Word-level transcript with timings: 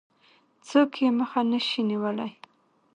څوک 0.67 0.91
يې 1.01 1.09
مخه 1.17 1.41
نه 1.51 1.59
شي 1.67 1.81
نيولای. 1.89 2.31